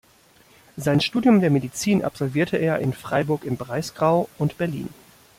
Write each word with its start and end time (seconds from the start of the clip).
Sein 0.77 0.99
Studium 0.99 1.41
der 1.41 1.51
Medizin 1.51 2.03
absolvierte 2.03 2.57
er 2.57 2.79
in 2.79 2.91
Freiburg 2.91 3.43
im 3.43 3.55
Breisgau 3.55 4.29
und 4.39 4.57
Berlin. 4.57 4.89